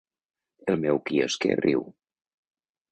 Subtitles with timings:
[0.73, 1.87] El meu quiosquer riu.